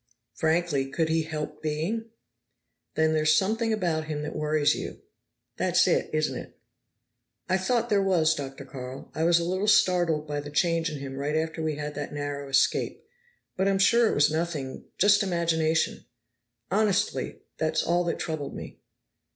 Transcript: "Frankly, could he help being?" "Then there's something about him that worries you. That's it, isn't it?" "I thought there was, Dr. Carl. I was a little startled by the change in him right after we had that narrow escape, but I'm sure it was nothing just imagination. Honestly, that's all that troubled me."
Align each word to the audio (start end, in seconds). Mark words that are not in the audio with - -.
"Frankly, 0.33 0.89
could 0.89 1.09
he 1.09 1.21
help 1.21 1.61
being?" 1.61 2.09
"Then 2.95 3.13
there's 3.13 3.37
something 3.37 3.71
about 3.71 4.05
him 4.05 4.23
that 4.23 4.35
worries 4.35 4.73
you. 4.73 5.03
That's 5.57 5.85
it, 5.85 6.09
isn't 6.11 6.35
it?" 6.35 6.57
"I 7.47 7.59
thought 7.59 7.89
there 7.91 8.01
was, 8.01 8.33
Dr. 8.33 8.65
Carl. 8.65 9.11
I 9.13 9.23
was 9.23 9.37
a 9.39 9.45
little 9.45 9.67
startled 9.67 10.27
by 10.27 10.39
the 10.39 10.49
change 10.49 10.89
in 10.89 10.97
him 10.97 11.17
right 11.17 11.35
after 11.35 11.61
we 11.61 11.75
had 11.75 11.93
that 11.93 12.13
narrow 12.13 12.49
escape, 12.49 13.05
but 13.55 13.67
I'm 13.67 13.77
sure 13.77 14.09
it 14.11 14.15
was 14.15 14.31
nothing 14.31 14.85
just 14.97 15.21
imagination. 15.21 16.07
Honestly, 16.71 17.41
that's 17.59 17.83
all 17.83 18.03
that 18.05 18.17
troubled 18.17 18.55
me." 18.55 18.79